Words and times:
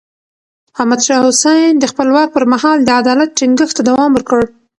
احمد 0.77 0.99
شاه 1.05 1.21
حسين 1.27 1.73
د 1.79 1.85
خپل 1.91 2.07
واک 2.15 2.29
پر 2.35 2.43
مهال 2.53 2.77
د 2.83 2.89
عدالت 3.01 3.29
ټينګښت 3.37 3.73
ته 3.77 3.81
دوام 3.89 4.09
ورکړ. 4.13 4.41